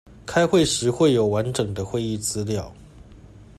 [0.25, 2.73] 開會時有完整的會議資料